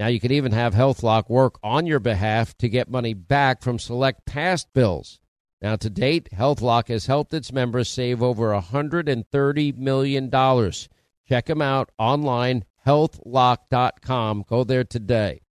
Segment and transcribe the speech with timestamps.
[0.00, 3.78] Now you can even have HealthLock work on your behalf to get money back from
[3.78, 5.20] select past bills.
[5.60, 10.30] Now to date, HealthLock has helped its members save over $130 million.
[11.28, 14.44] Check them out online, healthlock.com.
[14.48, 15.42] Go there today.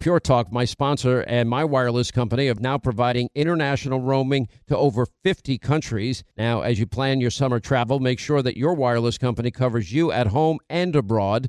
[0.00, 5.06] Pure Talk, my sponsor and my wireless company, of now providing international roaming to over
[5.24, 6.24] 50 countries.
[6.36, 10.12] Now, as you plan your summer travel, make sure that your wireless company covers you
[10.12, 11.48] at home and abroad.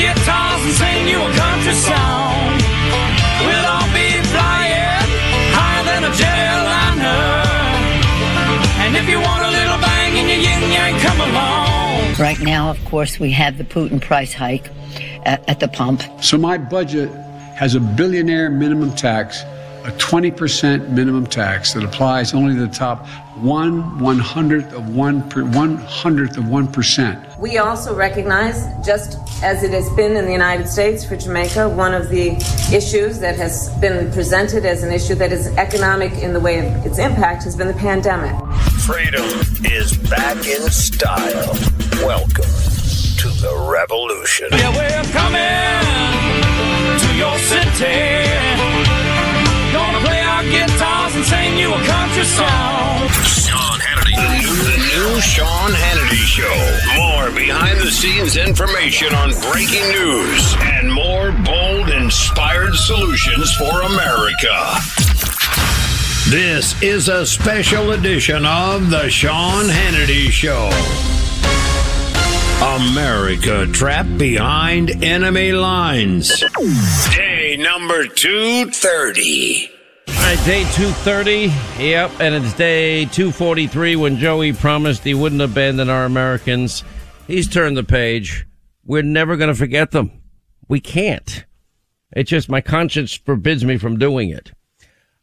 [0.00, 2.56] Gonna play our guitars and sing you a country song.
[3.44, 5.08] We'll all be flying
[5.52, 7.44] higher than a jetliner.
[8.80, 12.14] And if you want a little bang in your yin yang, come along.
[12.18, 14.70] Right now, of course, we have the Putin price hike
[15.26, 16.02] at, at the pump.
[16.22, 17.10] So my budget
[17.56, 19.42] has a billionaire minimum tax,
[19.84, 25.26] a 20% minimum tax that applies only to the top one one hundredth of one
[25.30, 27.18] per, one hundredth of one percent.
[27.38, 31.94] We also recognize, just as it has been in the United States for Jamaica, one
[31.94, 32.32] of the
[32.70, 36.84] issues that has been presented as an issue that is economic in the way of
[36.84, 38.36] its impact has been the pandemic.
[38.80, 39.24] Freedom
[39.64, 41.54] is back in style.
[42.04, 42.44] Welcome
[43.20, 44.48] to the revolution.
[44.52, 48.59] Yeah, we're coming to your city.
[50.50, 53.08] Guitars and sing you a country song.
[53.24, 54.16] Sean Hannity.
[54.66, 56.56] The new Sean Hannity Show.
[56.96, 64.74] More behind the scenes information on breaking news and more bold, inspired solutions for America.
[66.28, 70.70] This is a special edition of The Sean Hannity Show.
[72.62, 76.42] America trapped behind enemy lines.
[77.14, 79.79] Day number 230.
[80.20, 81.46] Right, day 230.
[81.82, 86.84] Yep, and it's day 243 when Joey promised he wouldn't abandon our Americans.
[87.26, 88.46] He's turned the page.
[88.84, 90.12] We're never going to forget them.
[90.68, 91.44] We can't.
[92.12, 94.52] It's just my conscience forbids me from doing it.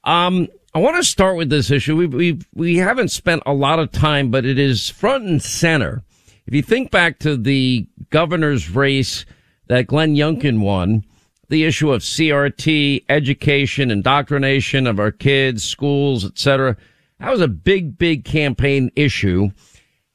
[0.04, 1.96] Um, I want to start with this issue.
[1.96, 6.04] We we we haven't spent a lot of time, but it is front and center.
[6.46, 9.26] If you think back to the governor's race
[9.68, 11.06] that Glenn Youngkin won,
[11.50, 16.76] the issue of CRT, education, indoctrination of our kids, schools, etc.
[17.20, 19.50] That was a big, big campaign issue.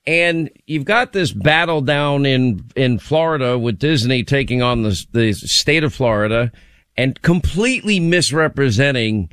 [0.06, 5.32] And you've got this battle down in, in Florida with Disney taking on the, the
[5.32, 6.50] state of Florida
[6.96, 9.30] and completely misrepresenting,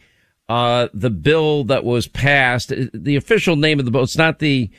[0.47, 2.71] uh, the bill that was passed.
[2.94, 4.69] The official name of the bill, it's not the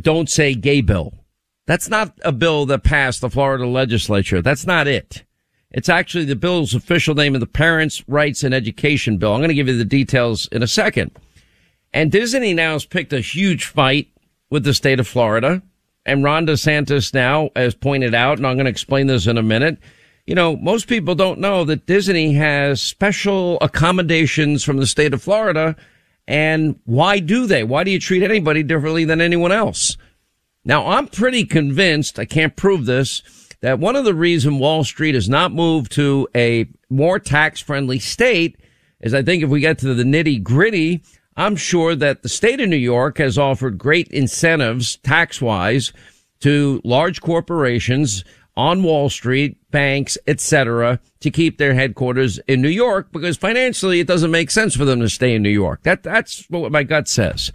[0.00, 1.12] don't say gay bill.
[1.66, 4.42] That's not a bill that passed the Florida legislature.
[4.42, 5.23] That's not it.
[5.74, 9.32] It's actually the bill's official name of the Parents' Rights and Education Bill.
[9.34, 11.10] I'm going to give you the details in a second.
[11.92, 14.08] And Disney now has picked a huge fight
[14.50, 15.62] with the state of Florida.
[16.06, 19.42] And Ron DeSantis now has pointed out, and I'm going to explain this in a
[19.42, 19.78] minute.
[20.26, 25.22] You know, most people don't know that Disney has special accommodations from the state of
[25.22, 25.74] Florida.
[26.28, 27.64] And why do they?
[27.64, 29.96] Why do you treat anybody differently than anyone else?
[30.64, 33.22] Now, I'm pretty convinced, I can't prove this,
[33.64, 37.98] that one of the reasons Wall Street has not moved to a more tax friendly
[37.98, 38.58] state
[39.00, 41.02] is I think if we get to the nitty gritty,
[41.34, 45.94] I'm sure that the state of New York has offered great incentives tax wise
[46.40, 48.22] to large corporations
[48.54, 54.06] on Wall Street, banks, etc., to keep their headquarters in New York because financially it
[54.06, 55.82] doesn't make sense for them to stay in New York.
[55.84, 57.50] That that's what my gut says.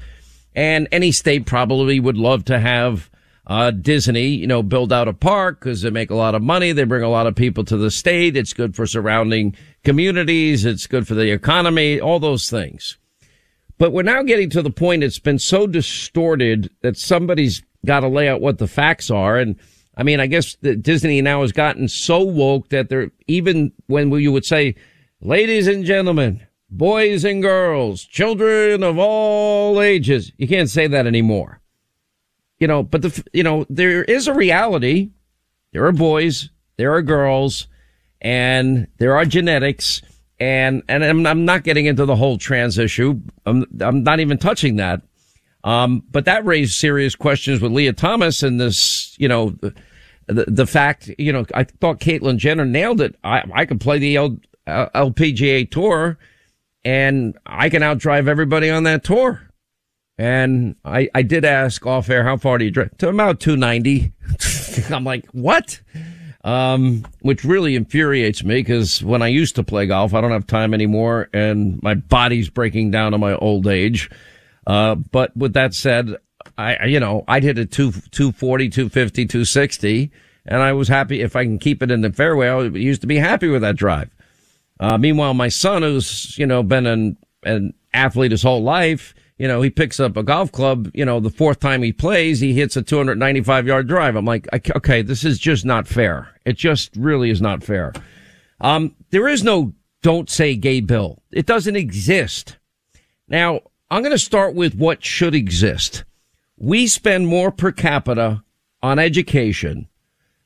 [0.55, 3.08] And any state probably would love to have
[3.49, 6.71] uh, Disney, you know, build out a park because they make a lot of money.
[6.71, 8.37] They bring a lot of people to the state.
[8.37, 10.65] It's good for surrounding communities.
[10.65, 12.97] It's good for the economy, all those things.
[13.79, 18.07] But we're now getting to the point it's been so distorted that somebody's got to
[18.07, 19.37] lay out what the facts are.
[19.37, 19.55] And
[19.97, 24.31] I mean, I guess Disney now has gotten so woke that they're even when you
[24.31, 24.75] would say,
[25.21, 31.61] ladies and gentlemen, boys and girls, children of all ages, you can't say that anymore.
[32.59, 35.11] You know, but the, you know, there is a reality.
[35.71, 37.67] There are boys, there are girls,
[38.21, 40.01] and there are genetics.
[40.39, 43.21] And, and I'm, I'm not getting into the whole trans issue.
[43.45, 45.01] I'm, I'm not even touching that.
[45.63, 49.57] Um, but that raised serious questions with Lia Thomas and this, you know,
[50.27, 53.15] the, the fact, you know, I thought Caitlyn Jenner nailed it.
[53.23, 56.17] I, I could play the L, LPGA tour
[56.85, 59.48] and I can outdrive everybody on that tour.
[60.19, 62.95] And I, I did ask off air, how far do you drive?
[62.97, 64.11] To about 290.
[64.93, 65.79] I'm like, what?
[66.43, 70.45] Um, which really infuriates me because when I used to play golf, I don't have
[70.45, 74.11] time anymore and my body's breaking down in my old age.
[74.67, 76.17] Uh, but with that said,
[76.57, 80.11] I, you know, I'd hit a two, 240, 250, 260
[80.45, 82.49] and I was happy if I can keep it in the fairway.
[82.49, 84.09] I used to be happy with that drive.
[84.81, 89.47] Uh, meanwhile, my son, who's, you know, been an, an athlete his whole life, you
[89.47, 92.53] know, he picks up a golf club, you know, the fourth time he plays, he
[92.53, 94.17] hits a 295 yard drive.
[94.17, 96.35] I'm like, okay, this is just not fair.
[96.45, 97.93] It just really is not fair.
[98.59, 101.23] Um, there is no don't say gay bill.
[101.31, 102.57] It doesn't exist.
[103.29, 106.03] Now, I'm going to start with what should exist.
[106.57, 108.43] We spend more per capita
[108.83, 109.87] on education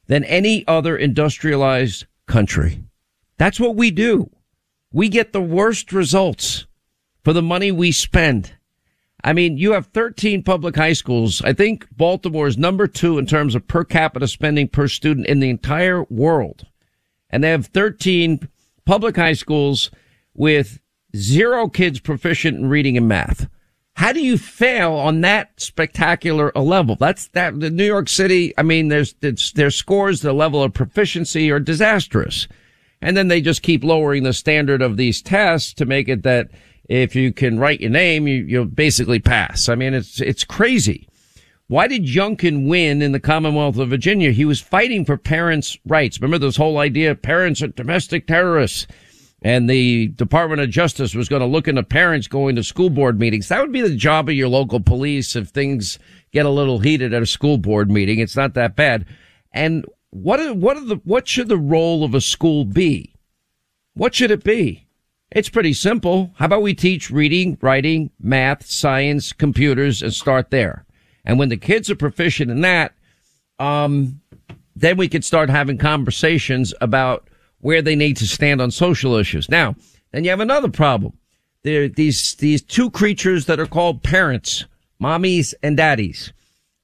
[0.06, 2.84] than any other industrialized country.
[3.38, 4.30] That's what we do.
[4.92, 6.68] We get the worst results
[7.24, 8.54] for the money we spend.
[9.23, 11.41] I mean, you have 13 public high schools.
[11.43, 15.39] I think Baltimore is number two in terms of per capita spending per student in
[15.39, 16.65] the entire world.
[17.29, 18.47] And they have 13
[18.85, 19.89] public high schools
[20.33, 20.79] with
[21.15, 23.47] zero kids proficient in reading and math.
[23.95, 26.95] How do you fail on that spectacular a level?
[26.95, 28.53] That's that the New York City.
[28.57, 32.47] I mean, there's, their scores, the level of proficiency are disastrous.
[33.01, 36.49] And then they just keep lowering the standard of these tests to make it that
[36.89, 39.69] if you can write your name, you, you'll basically pass.
[39.69, 41.07] I mean, it's, it's crazy.
[41.68, 44.31] Why did Youngkin win in the Commonwealth of Virginia?
[44.31, 46.21] He was fighting for parents' rights.
[46.21, 48.85] Remember this whole idea of parents are domestic terrorists
[49.44, 53.19] and the Department of Justice was going to look into parents going to school board
[53.19, 53.50] meetings.
[53.50, 56.00] That would be the job of your local police if things
[56.31, 58.19] get a little heated at a school board meeting.
[58.19, 59.06] It's not that bad.
[59.51, 63.15] And what are, what are the what should the role of a school be?
[63.94, 64.82] What should it be?
[65.33, 66.31] It's pretty simple.
[66.35, 70.85] How about we teach reading, writing, math, science, computers, and start there.
[71.25, 72.94] And when the kids are proficient in that,
[73.57, 74.21] um,
[74.75, 77.28] then we could start having conversations about
[77.61, 79.49] where they need to stand on social issues.
[79.49, 79.75] Now,
[80.11, 81.13] then you have another problem.
[81.63, 84.66] There, these, these two creatures that are called parents,
[85.02, 86.31] mommies and daddies.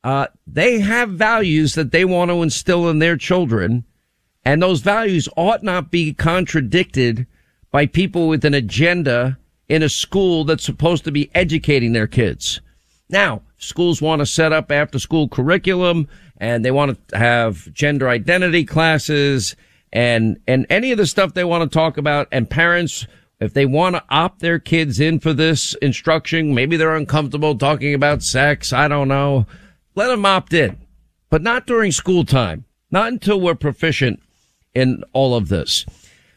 [0.04, 3.84] Uh, they have values that they want to instill in their children.
[4.44, 7.28] And those values ought not be contradicted
[7.72, 12.62] by people with an agenda in a school that's supposed to be educating their kids.
[13.10, 16.08] Now, schools want to set up after school curriculum
[16.38, 19.56] and they want to have gender identity classes
[19.92, 23.08] and, and any of the stuff they want to talk about and parents,
[23.40, 27.94] if they want to opt their kids in for this instruction, maybe they're uncomfortable talking
[27.94, 28.74] about sex.
[28.74, 29.48] I don't know.
[29.96, 30.78] Let them opt in,
[31.30, 34.22] but not during school time, not until we're proficient
[34.74, 35.86] in all of this.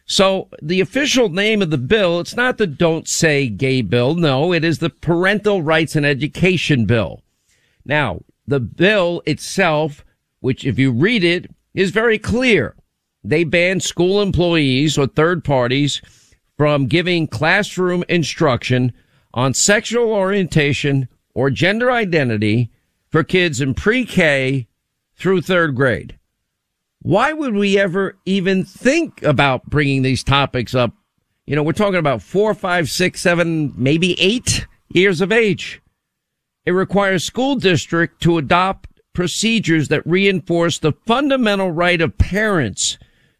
[0.07, 4.15] So the official name of the bill, it's not the don't say gay bill.
[4.15, 7.23] No, it is the parental rights and education bill.
[7.85, 10.05] Now, the bill itself,
[10.41, 12.75] which if you read it, is very clear.
[13.25, 16.03] They ban school employees or third parties
[16.57, 18.93] from giving classroom instruction
[19.33, 22.71] on sexual orientation or gender identity
[23.09, 24.67] for kids in pre-K
[25.17, 26.19] through third grade.
[27.03, 30.95] Why would we ever even think about bringing these topics up?
[31.47, 35.83] You know, we're talking about four, five, six, seven, maybe eight years of age.
[36.65, 42.99] It requires school district to adopt procedures that reinforce the fundamental right of parents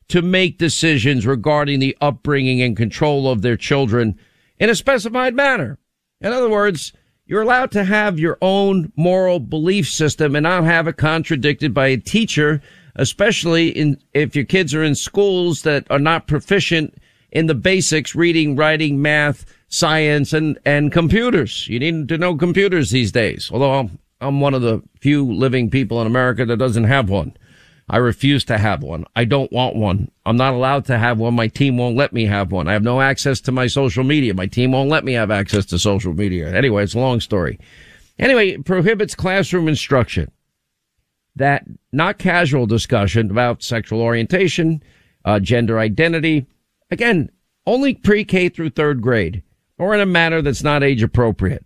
[0.09, 4.19] to make decisions regarding the upbringing and control of their children
[4.59, 5.79] in a specified manner.
[6.21, 6.93] In other words,
[7.27, 11.87] you're allowed to have your own moral belief system and not have it contradicted by
[11.87, 12.61] a teacher,
[12.97, 16.95] especially in, if your kids are in schools that are not proficient
[17.31, 21.67] in the basics, reading, writing, math, science, and, and computers.
[21.69, 23.51] You need to know computers these days.
[23.53, 27.35] Although I'm, I'm one of the few living people in America that doesn't have one.
[27.89, 29.05] I refuse to have one.
[29.17, 30.11] I don't want one.
[30.25, 31.35] I'm not allowed to have one.
[31.35, 32.69] My team won't let me have one.
[32.69, 34.35] I have no access to my social media.
[34.35, 36.55] My team won't let me have access to social media.
[36.55, 37.59] Anyway, it's a long story.
[38.19, 40.31] Anyway, it prohibits classroom instruction
[41.37, 44.83] that not casual discussion about sexual orientation,
[45.25, 46.47] uh, gender identity.
[46.91, 47.31] Again,
[47.67, 49.43] only pre-K through third grade
[49.79, 51.65] or in a manner that's not age appropriate.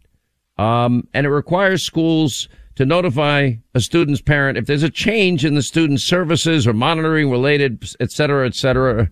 [0.58, 5.54] Um, and it requires schools to notify a student's parent if there's a change in
[5.54, 9.10] the student's services or monitoring related, et cetera, et cetera.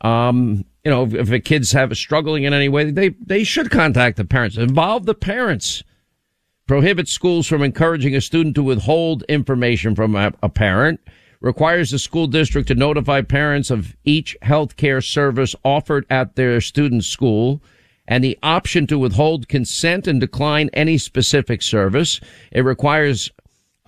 [0.00, 3.70] Um, you know, if, if the kids have struggling in any way, they, they should
[3.70, 5.82] contact the parents, involve the parents,
[6.70, 11.00] prohibit schools from encouraging a student to withhold information from a, a parent,
[11.40, 16.60] requires the school district to notify parents of each health care service offered at their
[16.60, 17.60] student's school,
[18.06, 22.20] and the option to withhold consent and decline any specific service.
[22.52, 23.32] It requires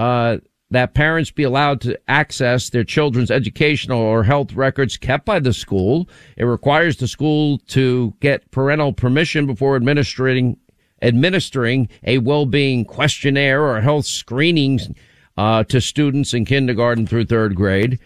[0.00, 0.38] uh,
[0.72, 5.52] that parents be allowed to access their children's educational or health records kept by the
[5.52, 6.08] school.
[6.36, 10.56] It requires the school to get parental permission before administering
[11.02, 14.88] administering a well-being questionnaire or health screenings
[15.36, 17.98] uh, to students in kindergarten through third grade.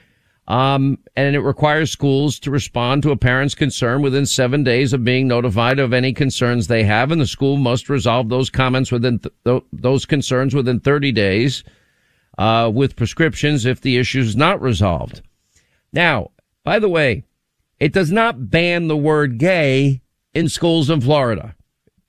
[0.49, 5.05] Um, and it requires schools to respond to a parent's concern within seven days of
[5.05, 7.11] being notified of any concerns they have.
[7.11, 11.65] And the school must resolve those comments within th- th- those concerns within 30 days,
[12.39, 15.21] uh, with prescriptions if the issue is not resolved.
[15.93, 16.31] Now,
[16.63, 17.25] by the way,
[17.81, 20.01] it does not ban the word gay
[20.33, 21.57] in schools in Florida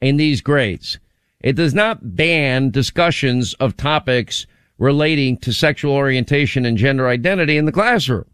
[0.01, 0.99] in these grades.
[1.39, 7.65] It does not ban discussions of topics relating to sexual orientation and gender identity in
[7.65, 8.25] the classroom.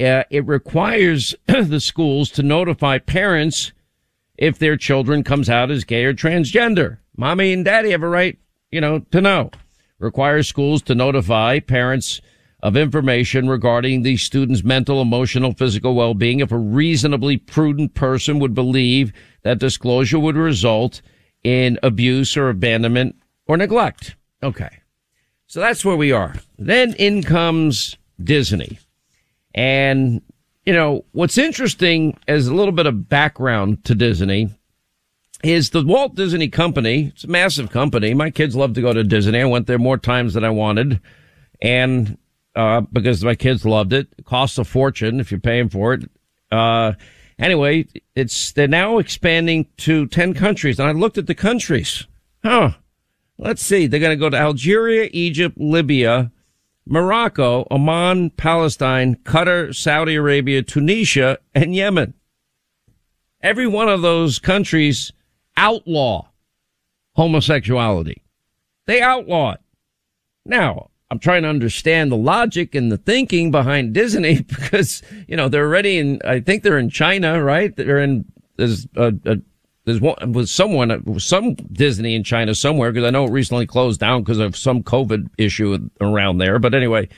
[0.00, 3.72] Uh, it requires the schools to notify parents
[4.36, 6.98] if their children comes out as gay or transgender.
[7.16, 8.38] Mommy and daddy have a right,
[8.70, 9.50] you know, to know.
[9.98, 12.20] Requires schools to notify parents
[12.62, 18.54] of information regarding the student's mental, emotional, physical well-being if a reasonably prudent person would
[18.54, 21.02] believe that disclosure would result
[21.42, 23.16] in abuse or abandonment
[23.46, 24.14] or neglect.
[24.42, 24.70] Okay.
[25.48, 26.36] So that's where we are.
[26.56, 28.78] Then in comes Disney.
[29.54, 30.22] And,
[30.64, 34.48] you know, what's interesting as a little bit of background to Disney
[35.42, 37.08] is the Walt Disney Company.
[37.08, 38.14] It's a massive company.
[38.14, 39.40] My kids love to go to Disney.
[39.40, 41.00] I went there more times than I wanted.
[41.60, 42.16] And,
[42.54, 44.08] uh, because my kids loved it.
[44.18, 46.10] It costs a fortune if you're paying for it.
[46.50, 46.92] Uh,
[47.38, 50.78] anyway, it's, they're now expanding to 10 countries.
[50.78, 52.06] And I looked at the countries.
[52.42, 52.72] Huh.
[53.38, 53.86] Let's see.
[53.86, 56.30] They're going to go to Algeria, Egypt, Libya,
[56.86, 62.14] Morocco, Oman, Palestine, Qatar, Saudi Arabia, Tunisia, and Yemen.
[63.40, 65.12] Every one of those countries
[65.56, 66.28] outlaw
[67.14, 68.22] homosexuality.
[68.86, 69.60] They outlaw it.
[70.44, 75.50] Now, I'm trying to understand the logic and the thinking behind Disney because, you know,
[75.50, 77.76] they're already in, I think they're in China, right?
[77.76, 78.24] They're in,
[78.56, 79.36] there's a, a
[79.84, 84.00] there's one with someone, some Disney in China somewhere, because I know it recently closed
[84.00, 86.58] down because of some COVID issue around there.
[86.58, 87.10] But anyway,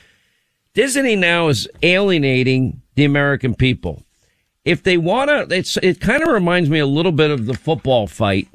[0.73, 4.03] Disney now is alienating the American people.
[4.65, 7.53] If they want to, it's, it kind of reminds me a little bit of the
[7.53, 8.49] football fight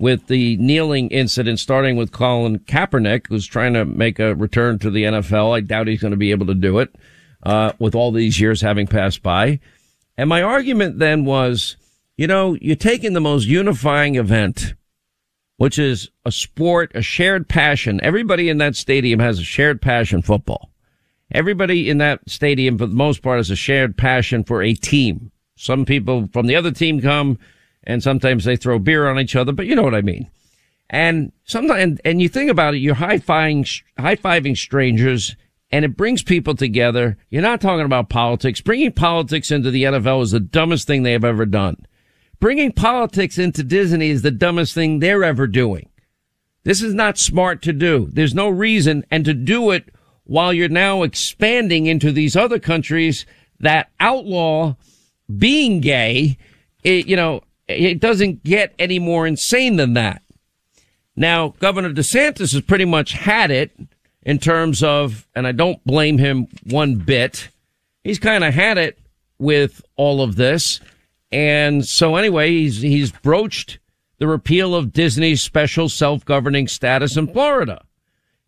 [0.00, 4.90] with the kneeling incident, starting with Colin Kaepernick, who's trying to make a return to
[4.90, 5.54] the NFL.
[5.54, 6.96] I doubt he's going to be able to do it,
[7.42, 9.60] uh, with all these years having passed by.
[10.16, 11.76] And my argument then was,
[12.16, 14.72] you know, you're taking the most unifying event,
[15.58, 18.00] which is a sport, a shared passion.
[18.02, 20.70] Everybody in that stadium has a shared passion football.
[21.30, 25.30] Everybody in that stadium, for the most part, has a shared passion for a team.
[25.56, 27.38] Some people from the other team come
[27.84, 30.30] and sometimes they throw beer on each other, but you know what I mean.
[30.88, 35.36] And sometimes, and you think about it, you're high-fiving, high-fiving strangers
[35.72, 37.16] and it brings people together.
[37.28, 38.60] You're not talking about politics.
[38.60, 41.86] Bringing politics into the NFL is the dumbest thing they have ever done.
[42.40, 45.88] Bringing politics into Disney is the dumbest thing they're ever doing.
[46.64, 48.08] This is not smart to do.
[48.12, 49.94] There's no reason and to do it
[50.24, 53.24] while you're now expanding into these other countries
[53.60, 54.74] that outlaw
[55.38, 56.36] being gay.
[56.82, 60.22] It, you know, it doesn't get any more insane than that.
[61.16, 63.72] Now, Governor DeSantis has pretty much had it
[64.22, 67.48] in terms of, and I don't blame him one bit.
[68.04, 68.98] He's kind of had it
[69.38, 70.80] with all of this.
[71.32, 73.78] And so anyway, he's, he's broached
[74.18, 77.82] the repeal of Disney's special self-governing status in Florida.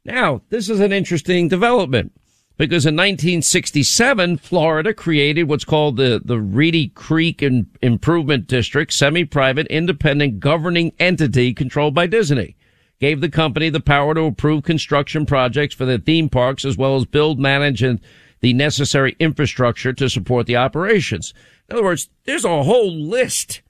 [0.05, 2.13] Now, this is an interesting development
[2.57, 10.41] because in 1967, Florida created what's called the, the Reedy Creek Improvement District, semi-private, independent
[10.41, 12.57] governing entity controlled by Disney.
[13.01, 16.95] Gave the company the power to approve construction projects for the theme parks as well
[16.97, 18.01] as build, manage, and
[18.41, 21.33] the necessary infrastructure to support the operations.
[21.69, 23.63] In other words, there's a whole list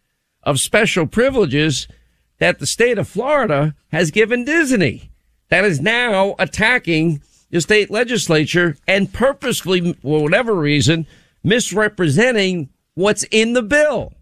[0.43, 1.87] of special privileges
[2.39, 5.13] that the state of Florida has given Disney
[5.49, 11.07] that is now attacking the state legislature and purposefully, for whatever reason,
[11.45, 14.15] misrepresenting what's in the bill.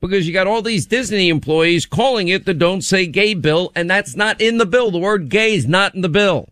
[0.00, 3.88] Because you got all these Disney employees calling it the Don't Say Gay bill, and
[3.88, 4.90] that's not in the bill.
[4.90, 6.50] The word gay is not in the bill.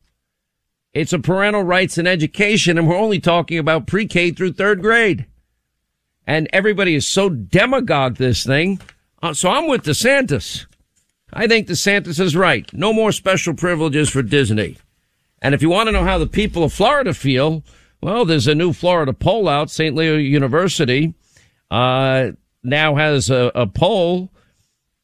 [0.95, 5.27] It's a parental rights and education, and we're only talking about pre-K through third grade.
[6.27, 8.81] And everybody is so demagogue this thing.
[9.21, 10.67] Uh, so I'm with DeSantis.
[11.33, 12.73] I think DeSantis is right.
[12.73, 14.79] No more special privileges for Disney.
[15.45, 17.63] And if you want to know how the people of Florida feel,
[18.01, 19.71] well, there's a new Florida poll out.
[19.71, 19.95] St.
[19.95, 21.13] Leo University
[21.71, 22.31] uh,
[22.63, 24.33] now has a, a poll,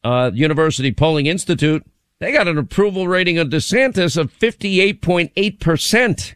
[0.03, 1.85] uh, University Polling Institute.
[2.17, 6.35] They got an approval rating of DeSantis of 58.8%.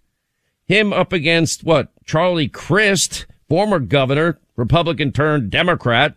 [0.67, 1.89] Him up against what?
[2.05, 6.13] Charlie Crist, former governor, Republican turned Democrat.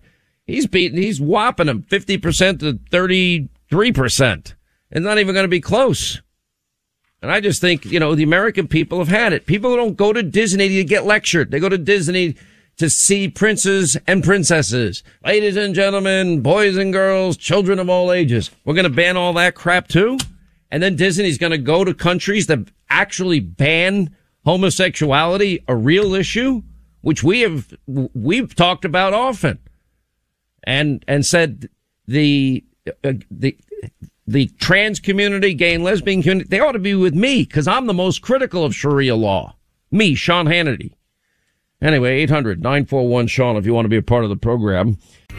[0.46, 4.54] He's beating, he's whopping him 50% to 33%.
[4.90, 6.20] It's not even going to be close.
[7.20, 9.46] And I just think, you know, the American people have had it.
[9.46, 11.50] People don't go to Disney to get lectured.
[11.50, 12.36] They go to Disney
[12.76, 15.02] to see princes and princesses.
[15.24, 18.52] Ladies and gentlemen, boys and girls, children of all ages.
[18.64, 20.18] We're going to ban all that crap too.
[20.70, 26.62] And then Disney's going to go to countries that actually ban homosexuality, a real issue,
[27.00, 29.58] which we have, we've talked about often
[30.62, 31.68] and, and said
[32.06, 32.64] the,
[33.02, 33.56] uh, the,
[34.28, 37.86] the trans community, gay and lesbian community, they ought to be with me because I'm
[37.86, 39.56] the most critical of Sharia law.
[39.90, 40.92] Me, Sean Hannity.
[41.80, 44.98] Anyway, 800 941 Sean if you want to be a part of the program.
[45.30, 45.36] All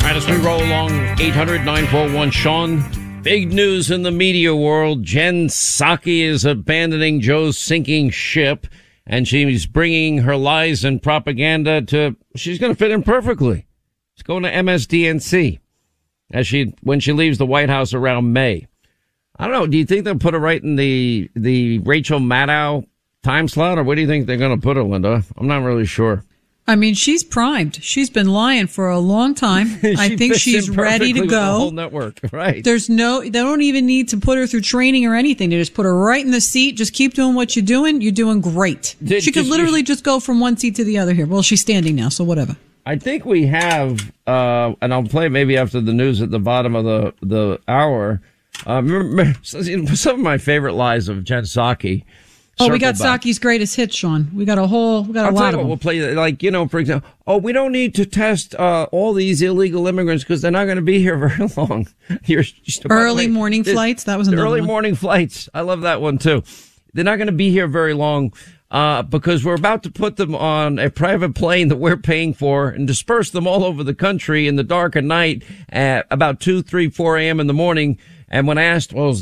[0.00, 3.20] right, as we roll along, 800 941 Sean.
[3.22, 5.02] Big news in the media world.
[5.02, 8.68] Jen Psaki is abandoning Joe's sinking ship
[9.06, 13.66] and she's bringing her lies and propaganda to, she's going to fit in perfectly.
[14.14, 15.58] She's going to MSDNC
[16.32, 18.66] as she, when she leaves the White House around May.
[19.36, 19.66] I don't know.
[19.66, 22.86] Do you think they'll put her right in the, the Rachel Maddow
[23.22, 25.22] time slot or what do you think they're going to put her, Linda?
[25.36, 26.24] I'm not really sure.
[26.66, 27.82] I mean, she's primed.
[27.82, 29.66] She's been lying for a long time.
[29.82, 31.58] I think she's ready to go.
[31.58, 32.64] whole network, right?
[32.64, 35.50] There's no, they don't even need to put her through training or anything.
[35.50, 36.72] They just put her right in the seat.
[36.76, 38.00] Just keep doing what you're doing.
[38.00, 38.96] You're doing great.
[39.02, 41.26] Did, she could literally just go from one seat to the other here.
[41.26, 42.56] Well, she's standing now, so whatever.
[42.86, 46.74] I think we have, uh, and I'll play maybe after the news at the bottom
[46.74, 48.22] of the, the hour.
[48.66, 52.04] Uh, remember, some of my favorite lies of Jen Psaki
[52.60, 53.22] Oh, we got back.
[53.22, 54.30] Psaki's greatest hit, Sean.
[54.34, 56.50] We got a whole, we got a I'll lot of what, We'll play, like, you
[56.50, 60.40] know, for example, oh, we don't need to test, uh, all these illegal immigrants because
[60.40, 61.88] they're not going to be here very long.
[62.26, 62.44] You're,
[62.90, 64.04] early morning flights.
[64.04, 64.68] That was another Early one.
[64.68, 65.48] morning flights.
[65.52, 66.44] I love that one too.
[66.92, 68.32] They're not going to be here very long.
[68.70, 72.70] Uh, because we're about to put them on a private plane that we're paying for
[72.70, 76.60] and disperse them all over the country in the dark of night at about 2,
[76.62, 77.38] 3, 4 a.m.
[77.38, 77.96] in the morning.
[78.28, 79.14] And when asked, well,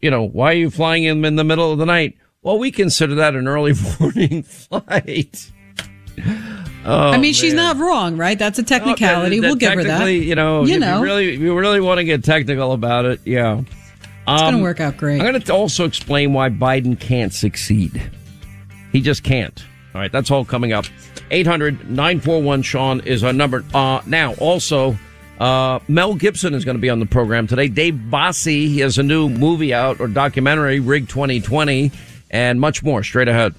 [0.00, 2.16] you know, why are you flying them in the middle of the night?
[2.42, 5.50] Well, we consider that an early morning flight.
[6.86, 7.32] Oh, I mean, man.
[7.34, 8.38] she's not wrong, right?
[8.38, 9.38] That's a technicality.
[9.38, 10.06] Oh, that, we'll give her that.
[10.06, 13.20] You know, you know, you really, you really want to get technical about it.
[13.26, 13.68] Yeah, it's
[14.26, 15.20] um, going to work out great.
[15.20, 18.10] I'm going to also explain why Biden can't succeed.
[18.90, 19.62] He just can't.
[19.94, 20.86] All right, that's all coming up.
[21.30, 23.64] 800 941 Sean is our number.
[23.74, 24.96] Uh, now, also,
[25.38, 27.68] uh, Mel Gibson is going to be on the program today.
[27.68, 31.92] Dave Bossie, he has a new movie out or documentary, Rig 2020
[32.30, 33.54] and much more straight ahead.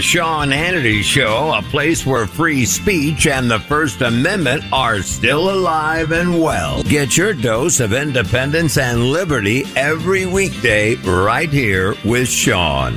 [0.00, 6.12] Sean Hannity Show, a place where free speech and the First Amendment are still alive
[6.12, 6.82] and well.
[6.84, 12.96] Get your dose of independence and liberty every weekday right here with Sean.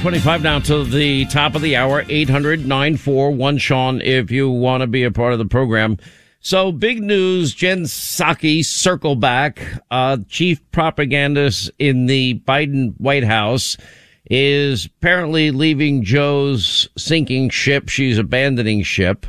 [0.00, 4.86] 25 now to the top of the hour, 800 941 Sean, if you want to
[4.86, 5.98] be a part of the program.
[6.40, 13.76] So big news, Jen Psaki, circle back, uh, chief propagandist in the Biden White House
[14.30, 17.88] is apparently leaving Joe's sinking ship.
[17.88, 19.26] She's abandoning ship.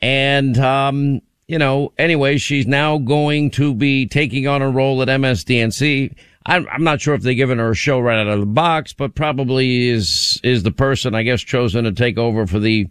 [0.00, 5.08] And, um, you know, anyway, she's now going to be taking on a role at
[5.08, 6.14] MSDNC.
[6.46, 8.92] I'm, I'm not sure if they've given her a show right out of the box,
[8.92, 12.88] but probably is, is the person, I guess, chosen to take over for the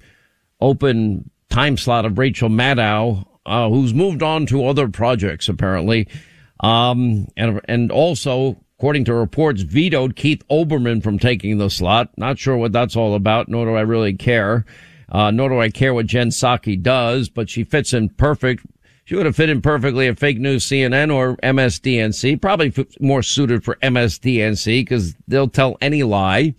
[0.59, 6.07] open time slot of Rachel Maddow, uh, who's moved on to other projects, apparently.
[6.59, 12.09] Um, and, and also, according to reports, vetoed Keith Olbermann from taking the slot.
[12.17, 14.65] Not sure what that's all about, nor do I really care.
[15.07, 18.65] Uh, nor do I care what Jen Psaki does, but she fits in perfect
[19.05, 23.63] she would have fit in perfectly at fake news CNN or MSDNC, probably more suited
[23.63, 26.53] for MSDNC because they'll tell any lie.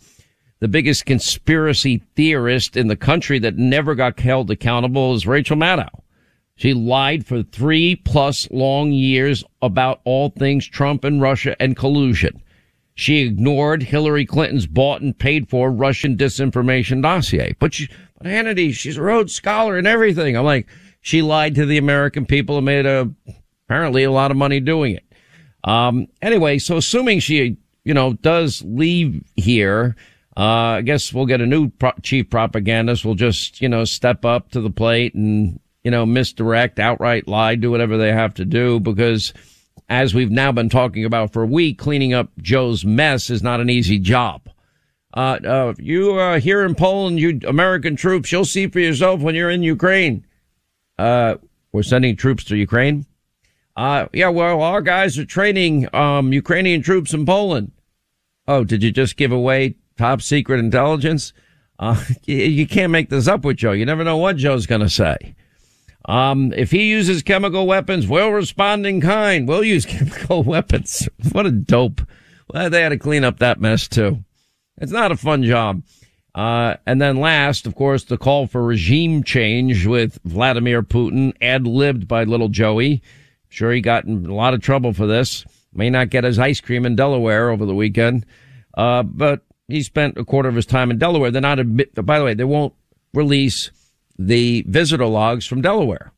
[0.61, 6.04] The biggest conspiracy theorist in the country that never got held accountable is Rachel Maddow.
[6.57, 12.41] She lied for three plus long years about all things Trump and Russia and collusion.
[12.95, 17.57] She ignored Hillary Clinton's bought and paid for Russian disinformation dossier.
[17.59, 20.37] But she, but Hannity, she's a Rhodes Scholar and everything.
[20.37, 20.69] I'm like,
[21.01, 23.13] she lied to the American people and made a,
[23.67, 25.05] apparently a lot of money doing it.
[25.65, 29.97] Um, anyway, so assuming she, you know, does leave here,
[30.37, 30.41] uh,
[30.79, 33.05] I guess we'll get a new pro- chief propagandist.
[33.05, 37.55] We'll just, you know, step up to the plate and, you know, misdirect, outright lie,
[37.55, 39.33] do whatever they have to do because
[39.89, 43.61] as we've now been talking about for a week, cleaning up Joe's mess is not
[43.61, 44.49] an easy job.
[45.13, 49.35] Uh, uh, you, uh, here in Poland, you American troops, you'll see for yourself when
[49.35, 50.27] you're in Ukraine.
[50.99, 51.37] Uh,
[51.71, 53.07] we're sending troops to Ukraine.
[53.77, 57.73] Uh, yeah, well, our guys are training, um, Ukrainian troops in Poland.
[58.49, 61.33] Oh, did you just give away top secret intelligence?
[61.79, 63.73] Uh, you, you can't make this up with Joe.
[63.73, 65.35] You never know what Joe's going to say.
[66.07, 69.49] Um, if he uses chemical weapons, we'll respond in kind.
[69.49, 71.09] We'll use chemical weapons.
[71.33, 72.03] What a dope.
[72.53, 74.25] Well, they had to clean up that mess too.
[74.79, 75.83] It's not a fun job.
[76.35, 81.67] Uh, and then last, of course, the call for regime change with Vladimir Putin, ad
[81.67, 82.95] libbed by little Joey.
[82.95, 85.45] I'm sure he got in a lot of trouble for this.
[85.73, 88.27] May not get his ice cream in Delaware over the weekend.
[88.77, 91.31] Uh, but he spent a quarter of his time in Delaware.
[91.31, 92.75] They're not admit, by the way, they won't
[93.13, 93.71] release
[94.19, 96.13] the visitor logs from Delaware.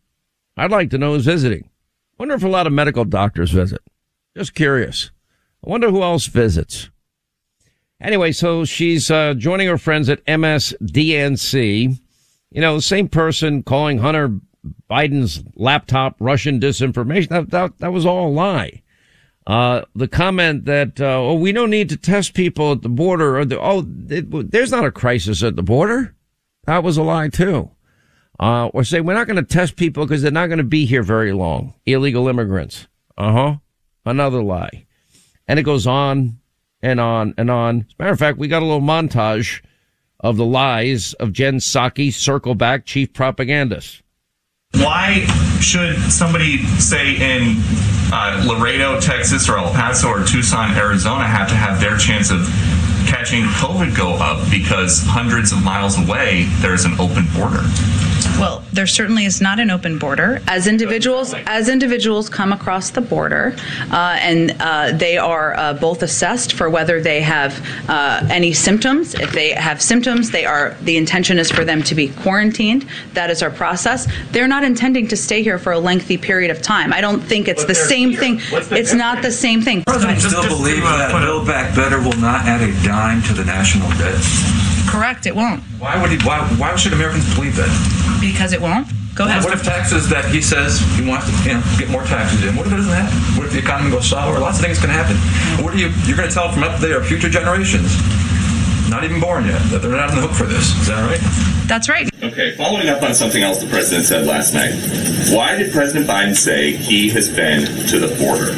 [0.57, 1.69] I'd like to know who's visiting.
[2.19, 3.81] Wonder if a lot of medical doctors visit.
[4.37, 5.11] Just curious.
[5.65, 6.91] I wonder who else visits.
[8.01, 11.99] Anyway, so she's uh, joining her friends at MSDNC.
[12.51, 14.39] You know, the same person calling Hunter
[14.91, 17.29] Biden's laptop Russian disinformation.
[17.29, 18.83] That, that, that was all a lie.
[19.47, 23.39] Uh, the comment that, uh, oh, we don't need to test people at the border
[23.39, 26.15] or the, oh, it, there's not a crisis at the border.
[26.65, 27.71] That was a lie too.
[28.39, 30.85] Uh, or say we're not going to test people because they're not going to be
[30.85, 31.75] here very long.
[31.87, 32.87] Illegal immigrants.
[33.17, 33.57] Uh huh.
[34.05, 34.87] Another lie.
[35.49, 36.39] And it goes on
[36.83, 37.81] and on and on.
[37.81, 39.63] As a matter of fact, we got a little montage
[40.21, 44.03] of the lies of Jen Psaki, circle back chief propagandist.
[44.75, 45.25] Why
[45.61, 47.57] should somebody, say, in
[48.13, 52.47] uh, Laredo, Texas, or El Paso, or Tucson, Arizona, have to have their chance of
[53.07, 57.63] catching COVID go up because hundreds of miles away there's an open border?
[58.39, 60.43] Well, there certainly is not an open border.
[60.47, 63.57] As individuals, as individuals come across the border,
[63.91, 69.15] uh, and uh, they are uh, both assessed for whether they have uh, any symptoms.
[69.15, 70.77] If they have symptoms, they are.
[70.83, 72.87] The intention is for them to be quarantined.
[73.15, 74.07] That is our process.
[74.33, 76.93] They're not intending to stay here for a lengthy period of time.
[76.93, 78.21] I don't think it's But the same here.
[78.21, 78.37] thing.
[78.37, 79.83] The It's not the same thing.
[79.85, 82.45] President, I still just believe to, uh, that put a- Build Back Better will not
[82.45, 84.21] add a dime to the national debt.
[84.87, 85.27] Correct.
[85.27, 86.19] It won't Why would he?
[86.27, 88.06] Why, why should Americans believe that?
[88.21, 88.87] Because it won't.
[89.15, 89.43] Go ahead.
[89.43, 92.55] What if taxes that he says he wants to you know, get more taxes in?
[92.55, 93.17] What if it doesn't happen?
[93.39, 94.39] What if the economy goes sour?
[94.39, 95.17] Lots of things can happen.
[95.65, 95.89] What are you?
[96.05, 97.97] You're going to tell from up there future generations,
[98.91, 100.77] not even born yet, that they're not on the hook for this.
[100.81, 101.21] Is that right?
[101.67, 102.09] That's right.
[102.23, 104.73] Okay, following up on something else the president said last night.
[105.35, 108.53] Why did President Biden say he has been to the border?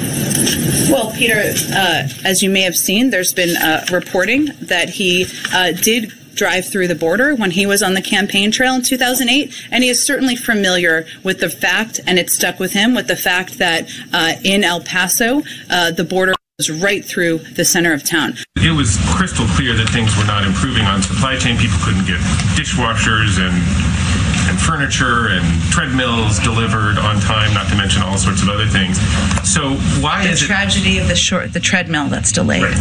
[0.92, 5.73] Well, Peter, uh, as you may have seen, there's been uh, reporting that he uh,
[5.73, 9.85] did drive through the border when he was on the campaign trail in 2008, and
[9.85, 13.59] he is certainly familiar with the fact, and it stuck with him, with the fact
[13.59, 18.35] that uh, in El Paso, uh, the border was right through the center of town.
[18.57, 21.57] It was crystal clear that things were not improving on supply chain.
[21.57, 22.18] People couldn't get
[22.57, 23.55] dishwashers and
[24.48, 28.98] and furniture and treadmills delivered on time, not to mention all sorts of other things.
[29.46, 32.81] So why The is it tragedy of the short, the treadmill that's delayed.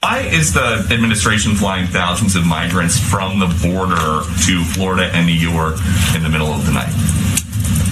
[0.00, 5.32] Why is the administration flying thousands of migrants from the border to Florida and New
[5.32, 5.76] York
[6.14, 6.92] in the middle of the night?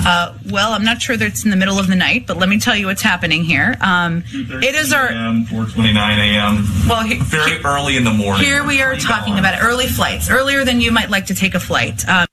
[0.07, 2.51] Uh, well, I'm not sure that it's in the middle of the night, but let
[2.51, 3.75] me tell you what's happening here.
[3.81, 6.64] Um, it is our 4:29 a.m.
[6.87, 8.45] Well, he, very early in the morning.
[8.45, 11.61] here we are talking about early flights, earlier than you might like to take a
[11.61, 12.07] flight.
[12.09, 12.27] Um,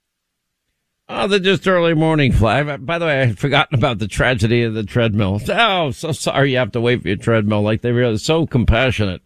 [1.14, 2.64] Oh, they're just early morning fly.
[2.78, 5.42] By the way, I had forgotten about the tragedy of the treadmill.
[5.50, 7.62] Oh, so sorry you have to wait for your treadmill.
[7.64, 9.22] Like they really so compassionate.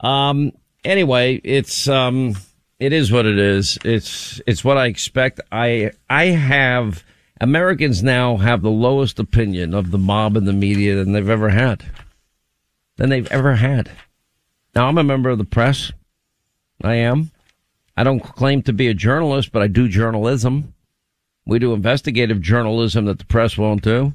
[0.00, 0.52] Um.
[0.84, 2.36] Anyway, it's um.
[2.78, 3.78] It is what it is.
[3.84, 5.40] It's it's what I expect.
[5.50, 7.02] I I have
[7.40, 11.50] Americans now have the lowest opinion of the mob and the media than they've ever
[11.50, 11.84] had.
[12.96, 13.90] Than they've ever had.
[14.74, 15.92] Now I'm a member of the press.
[16.82, 17.30] I am.
[17.96, 20.74] I don't claim to be a journalist, but I do journalism.
[21.44, 24.12] We do investigative journalism that the press won't do.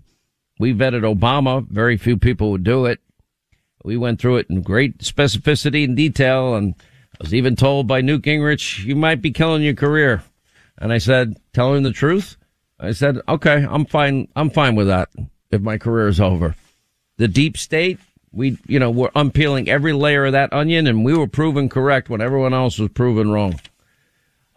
[0.59, 1.67] We vetted Obama.
[1.67, 2.99] Very few people would do it.
[3.83, 6.55] We went through it in great specificity and detail.
[6.55, 6.75] And
[7.13, 10.23] I was even told by Newt Gingrich, you might be killing your career.
[10.77, 12.37] And I said, telling the truth.
[12.79, 14.27] I said, okay, I'm fine.
[14.35, 15.09] I'm fine with that
[15.51, 16.55] if my career is over.
[17.17, 17.99] The deep state,
[18.31, 22.09] we, you know, we're unpeeling every layer of that onion and we were proven correct
[22.09, 23.59] when everyone else was proven wrong.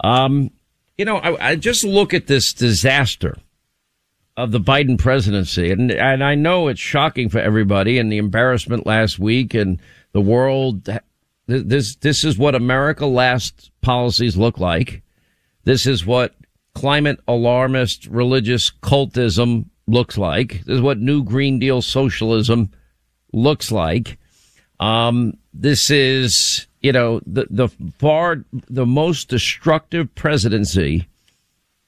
[0.02, 0.50] Um,
[0.96, 3.36] you know, I, I just look at this disaster
[4.36, 8.86] of the Biden presidency, and and I know it's shocking for everybody, and the embarrassment
[8.86, 9.80] last week, and
[10.12, 10.88] the world.
[11.46, 15.02] This this is what America last policies look like.
[15.64, 16.34] This is what
[16.74, 20.64] climate alarmist religious cultism looks like.
[20.64, 22.70] This is what New Green Deal socialism
[23.32, 24.18] looks like.
[24.80, 27.68] Um, this is you know, the, the
[27.98, 31.08] far, the most destructive presidency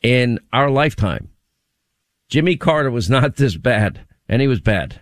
[0.03, 1.29] in our lifetime.
[2.29, 5.01] Jimmy Carter was not this bad, and he was bad.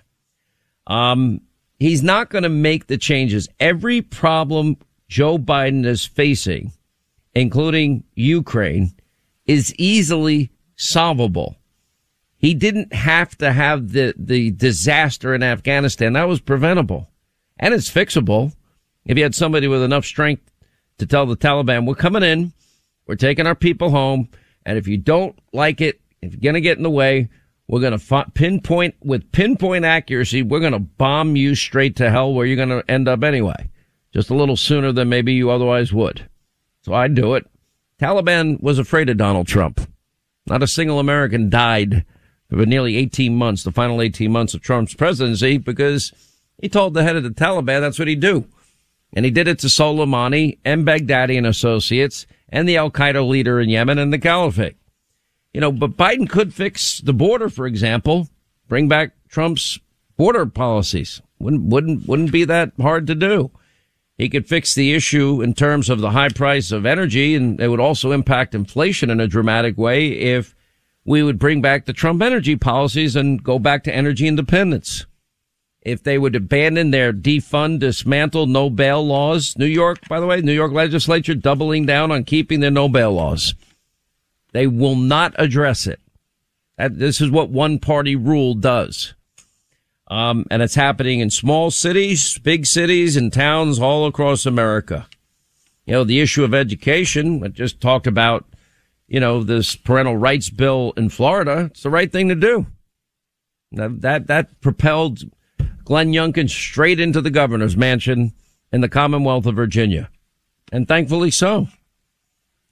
[0.86, 1.40] Um,
[1.78, 3.48] he's not going to make the changes.
[3.58, 4.76] Every problem
[5.08, 6.72] Joe Biden is facing,
[7.34, 8.92] including Ukraine,
[9.46, 11.56] is easily solvable.
[12.38, 16.12] He didn't have to have the, the disaster in Afghanistan.
[16.12, 17.08] That was preventable
[17.58, 18.54] and it's fixable.
[19.04, 20.50] If you had somebody with enough strength
[20.98, 22.52] to tell the Taliban, we're coming in,
[23.06, 24.28] we're taking our people home,
[24.64, 27.28] and if you don't like it, if you're going to get in the way,
[27.68, 32.32] we're going to pinpoint with pinpoint accuracy, we're going to bomb you straight to hell
[32.32, 33.68] where you're going to end up anyway.
[34.12, 36.28] Just a little sooner than maybe you otherwise would.
[36.82, 37.46] So I'd do it.
[38.00, 39.80] Taliban was afraid of Donald Trump.
[40.46, 42.04] Not a single American died
[42.50, 46.12] for nearly 18 months, the final 18 months of Trump's presidency, because
[46.60, 48.46] he told the head of the Taliban that's what he'd do.
[49.12, 53.60] And he did it to Soleimani and Baghdadi and associates and the Al Qaeda leader
[53.60, 54.76] in Yemen and the Caliphate.
[55.56, 58.28] You know, but Biden could fix the border, for example,
[58.68, 59.78] bring back Trump's
[60.18, 61.22] border policies.
[61.38, 63.50] Wouldn't, wouldn't, wouldn't be that hard to do.
[64.18, 67.68] He could fix the issue in terms of the high price of energy and it
[67.68, 70.54] would also impact inflation in a dramatic way if
[71.06, 75.06] we would bring back the Trump energy policies and go back to energy independence
[75.80, 79.56] if they would abandon their defund, dismantle, no bail laws.
[79.56, 83.14] New York, by the way, New York legislature doubling down on keeping their no bail
[83.14, 83.54] laws.
[84.56, 86.00] They will not address it.
[86.78, 89.12] This is what one party rule does.
[90.08, 95.08] Um, and it's happening in small cities, big cities, and towns all across America.
[95.84, 98.46] You know, the issue of education, I just talked about,
[99.06, 101.68] you know, this parental rights bill in Florida.
[101.70, 102.66] It's the right thing to do.
[103.72, 105.20] That, that, that propelled
[105.84, 108.32] Glenn Youngkin straight into the governor's mansion
[108.72, 110.08] in the Commonwealth of Virginia.
[110.72, 111.68] And thankfully so.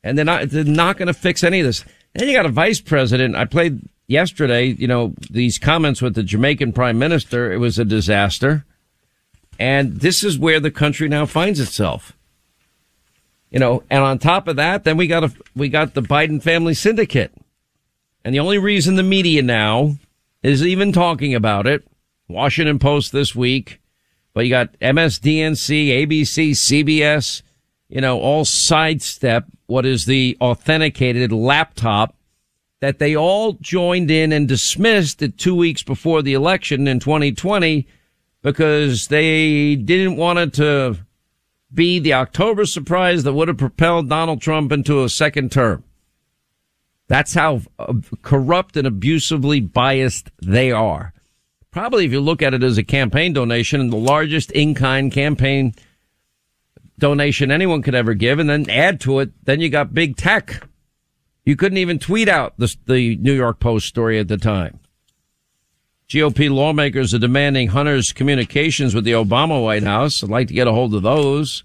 [0.04, 1.84] And they're not, they're not going to fix any of this.
[2.12, 3.34] Then you got a vice president.
[3.34, 7.50] I played yesterday, you know, these comments with the Jamaican prime minister.
[7.50, 8.66] It was a disaster.
[9.58, 12.12] And this is where the country now finds itself.
[13.50, 16.42] You know, and on top of that, then we got a, we got the Biden
[16.42, 17.32] family syndicate.
[18.24, 19.96] And the only reason the media now
[20.42, 21.86] is even talking about it
[22.28, 23.80] Washington Post this week,
[24.34, 27.42] but you got MSDNC, ABC, CBS,
[27.88, 32.16] you know, all sidestep what is the authenticated laptop
[32.80, 37.86] that they all joined in and dismissed it two weeks before the election in 2020
[38.42, 40.98] because they didn't want it to
[41.72, 45.82] be the October surprise that would have propelled Donald Trump into a second term.
[47.08, 51.14] That's how uh, corrupt and abusively biased they are
[51.74, 55.74] probably if you look at it as a campaign donation, and the largest in-kind campaign
[56.98, 60.66] donation anyone could ever give, and then add to it, then you got big tech.
[61.44, 64.80] You couldn't even tweet out the, the New York Post story at the time.
[66.08, 70.22] GOP lawmakers are demanding Hunter's communications with the Obama White House.
[70.22, 71.64] I'd like to get a hold of those.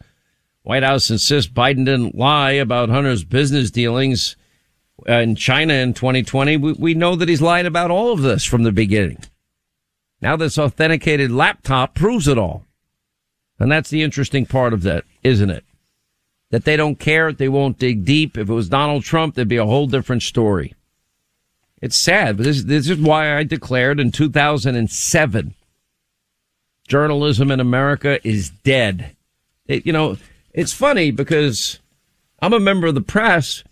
[0.64, 4.36] White House insists Biden didn't lie about Hunter's business dealings
[5.08, 6.58] uh, in China in 2020.
[6.58, 9.20] We, we know that he's lied about all of this from the beginning.
[10.22, 12.66] Now this authenticated laptop proves it all.
[13.60, 15.64] And that's the interesting part of that, isn't it?
[16.52, 17.32] That they don't care.
[17.32, 18.38] They won't dig deep.
[18.38, 20.74] If it was Donald Trump, there'd be a whole different story.
[21.82, 25.54] It's sad, but this, this is why I declared in 2007
[26.90, 29.16] journalism in America is dead.
[29.68, 30.18] It, you know,
[30.54, 31.80] it's funny because
[32.42, 33.64] I'm a member of the press.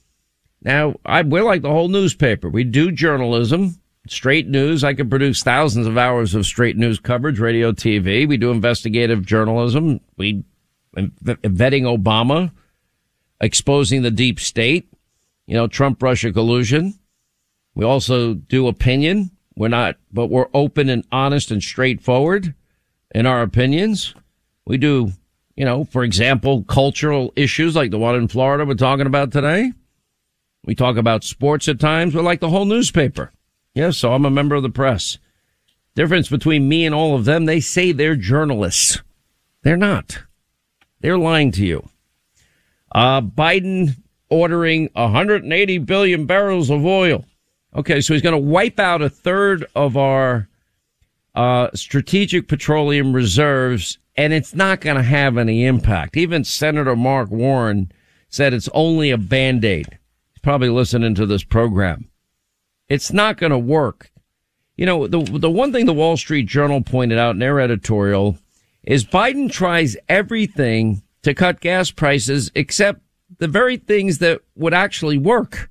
[0.62, 2.50] Now, I, we're like the whole newspaper.
[2.50, 4.84] We do journalism, straight news.
[4.84, 8.28] I can produce thousands of hours of straight news coverage, radio, TV.
[8.28, 10.00] We do investigative journalism.
[10.16, 10.46] We
[10.98, 12.52] vetting Obama,
[13.40, 14.92] exposing the deep state,
[15.46, 16.98] you know, Trump Russia collusion.
[17.76, 19.32] We also do opinion.
[19.56, 22.54] We're not, but we're open and honest and straightforward
[23.14, 24.14] in our opinions.
[24.66, 25.12] We do,
[25.56, 29.72] you know, for example, cultural issues like the one in Florida we're talking about today.
[30.66, 32.14] We talk about sports at times.
[32.14, 33.32] We're like the whole newspaper.
[33.74, 35.18] Yes, so I'm a member of the press.
[35.96, 39.02] Difference between me and all of them, they say they're journalists.
[39.64, 40.20] They're not.
[41.02, 41.90] They're lying to you.
[42.92, 43.96] Uh, Biden
[44.30, 47.26] ordering 180 billion barrels of oil.
[47.76, 50.48] Okay, so he's going to wipe out a third of our
[51.36, 56.18] uh, strategic petroleum reserves, and it's not going to have any impact.
[56.18, 57.86] Even Senator Mark Warner
[58.30, 60.00] said it's only a band aid.
[60.34, 62.10] He's probably listening to this program.
[62.90, 64.12] It's not going to work.
[64.78, 68.38] You know, the the one thing the Wall Street Journal pointed out in their editorial
[68.88, 73.02] is Biden tries everything to cut gas prices except
[73.38, 75.70] the very things that would actually work.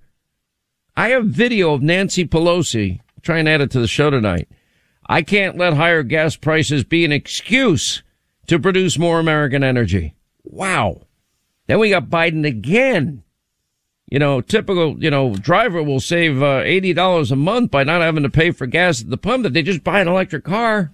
[0.94, 3.00] I have video of Nancy Pelosi.
[3.22, 4.48] Try and add it to the show tonight.
[5.08, 8.02] I can't let higher gas prices be an excuse
[8.48, 10.14] to produce more American energy.
[10.44, 11.06] Wow.
[11.68, 13.22] Then we got Biden again.
[14.10, 18.22] You know, typical, you know, driver will save uh, $80 a month by not having
[18.24, 20.92] to pay for gas at the pump if they just buy an electric car.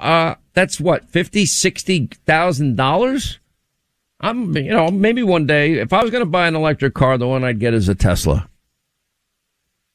[0.00, 3.38] Uh, that's what, fifty, sixty thousand dollars?
[4.20, 7.18] I'm, you know, maybe one day, if I was going to buy an electric car,
[7.18, 8.48] the one I'd get is a Tesla.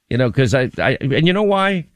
[0.10, 1.88] You know, cause I, I, and you know why?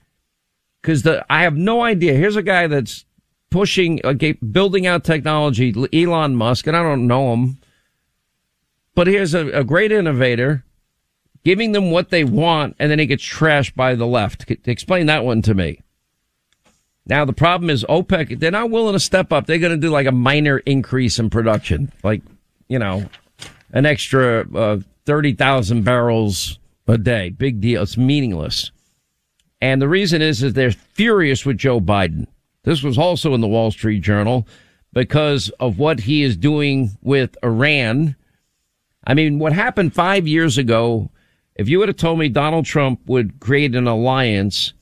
[0.82, 2.14] Cause the, I have no idea.
[2.14, 3.06] Here's a guy that's
[3.50, 7.60] pushing, okay, building out technology, Elon Musk, and I don't know him,
[8.96, 10.64] but here's a, a great innovator
[11.44, 14.50] giving them what they want, and then he gets trashed by the left.
[14.66, 15.82] Explain that one to me.
[17.06, 19.46] Now the problem is OPEC, they're not willing to step up.
[19.46, 22.22] They're going to do like a minor increase in production, like,
[22.68, 23.10] you know,
[23.74, 27.30] an extra uh, 30,000 barrels a day.
[27.30, 27.84] Big deal.
[27.84, 28.72] It's meaningless.
[29.62, 32.28] And the reason is, is they're furious with Joe Biden.
[32.64, 34.48] This was also in the Wall Street Journal
[34.94, 38.16] because of what he is doing with Iran.
[39.06, 41.10] I mean, what happened five years ago,
[41.56, 44.74] if you would have told me Donald Trump would create an alliance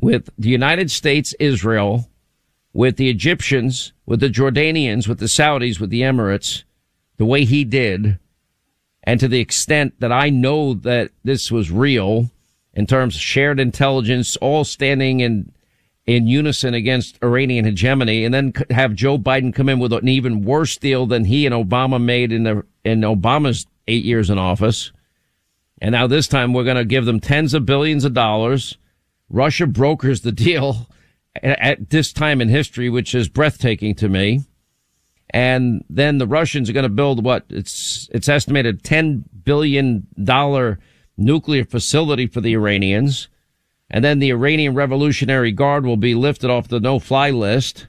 [0.00, 2.08] with the United States, Israel,
[2.72, 6.64] with the Egyptians, with the Jordanians, with the Saudis, with the Emirates,
[7.16, 8.18] the way he did,
[9.02, 12.30] and to the extent that I know that this was real
[12.74, 15.52] in terms of shared intelligence, all standing in
[16.06, 20.44] in unison against Iranian hegemony, and then have Joe Biden come in with an even
[20.44, 24.92] worse deal than he and Obama made in the in Obama's eight years in office.
[25.80, 28.78] And now this time we're going to give them tens of billions of dollars.
[29.28, 30.88] Russia brokers the deal
[31.42, 34.40] at this time in history, which is breathtaking to me.
[35.30, 40.06] And then the Russians are going to build what it's, it's estimated $10 billion
[41.16, 43.28] nuclear facility for the Iranians.
[43.90, 47.88] And then the Iranian Revolutionary Guard will be lifted off the no fly list.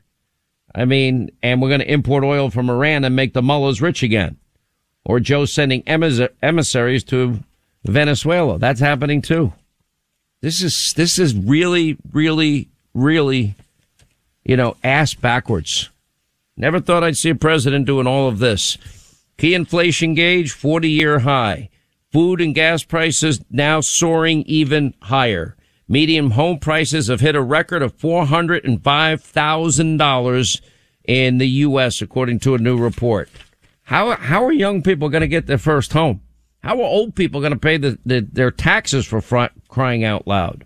[0.74, 4.04] I mean, and we're going to import oil from Iran and make the mullahs rich
[4.04, 4.38] again.
[5.06, 7.40] Or Joe sending emissaries to
[7.86, 8.60] Venezuela.
[8.60, 9.54] That's happening too.
[10.42, 13.56] This is, this is really, really, really,
[14.44, 15.90] you know, ass backwards.
[16.56, 18.78] Never thought I'd see a president doing all of this.
[19.38, 21.70] Key inflation gauge, 40 year high.
[22.12, 25.56] Food and gas prices now soaring even higher.
[25.88, 30.62] Median home prices have hit a record of $405,000
[31.06, 33.30] in the U.S., according to a new report.
[33.84, 36.22] How, how are young people going to get their first home?
[36.62, 40.28] How are old people going to pay the, the, their taxes for fr- crying out
[40.28, 40.66] loud?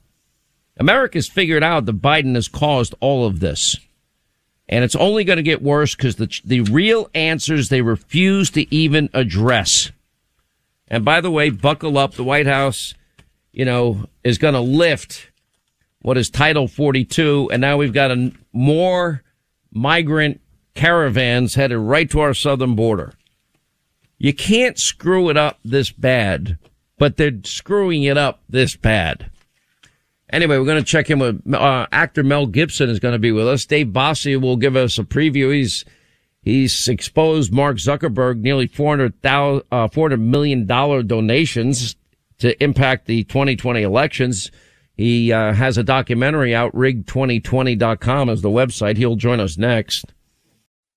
[0.77, 3.77] America's figured out that Biden has caused all of this.
[4.67, 8.73] And it's only going to get worse because the, the real answers they refuse to
[8.73, 9.91] even address.
[10.87, 12.13] And by the way, buckle up.
[12.13, 12.93] The White House,
[13.51, 15.29] you know, is going to lift
[16.01, 19.23] what is Title 42, and now we've got a, more
[19.71, 20.41] migrant
[20.73, 23.13] caravans headed right to our southern border.
[24.17, 26.57] You can't screw it up this bad,
[27.01, 29.31] but they're screwing it up this bad.
[30.29, 33.31] Anyway, we're going to check in with uh, actor Mel Gibson is going to be
[33.31, 33.65] with us.
[33.65, 35.51] Dave Bossie will give us a preview.
[35.51, 35.83] He's
[36.43, 41.95] he's exposed Mark Zuckerberg nearly 400, uh, $400 million donations
[42.37, 44.51] to impact the 2020 elections.
[44.95, 48.97] He uh, has a documentary out, rig2020.com is the website.
[48.97, 50.13] He'll join us next.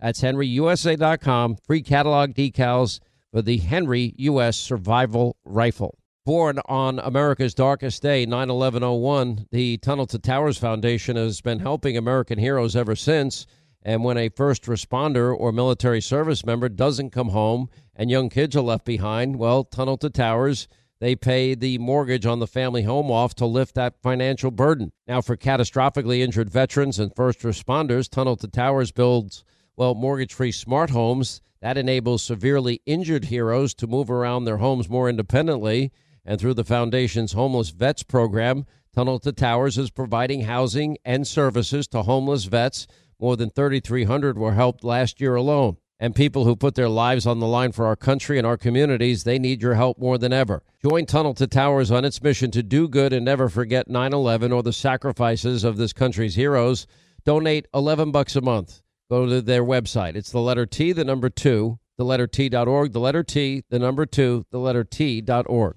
[0.00, 1.56] That's henryusa.com.
[1.66, 3.00] Free catalog decals
[3.32, 4.56] for the Henry U.S.
[4.56, 5.98] Survival Rifle.
[6.24, 11.60] Born on America's darkest day, 9 11 01, the Tunnel to Towers Foundation has been
[11.60, 13.46] helping American heroes ever since.
[13.82, 18.56] And when a first responder or military service member doesn't come home and young kids
[18.56, 20.66] are left behind, well, Tunnel to Towers
[20.98, 24.92] they pay the mortgage on the family home off to lift that financial burden.
[25.06, 29.44] Now, for catastrophically injured veterans and first responders, Tunnel to Towers builds,
[29.76, 31.40] well, mortgage free smart homes.
[31.60, 35.92] That enables severely injured heroes to move around their homes more independently.
[36.24, 41.86] And through the Foundation's Homeless Vets program, Tunnel to Towers is providing housing and services
[41.88, 42.86] to homeless vets.
[43.20, 47.40] More than 3,300 were helped last year alone and people who put their lives on
[47.40, 50.62] the line for our country and our communities, they need your help more than ever.
[50.84, 54.62] Join Tunnel to Towers on its mission to do good and never forget 9/11 or
[54.62, 56.86] the sacrifices of this country's heroes.
[57.24, 58.82] Donate 11 bucks a month.
[59.08, 60.16] Go to their website.
[60.16, 64.04] It's the letter T, the number 2, the letter T.org, the letter T, the number
[64.04, 65.76] 2, the letter T.org.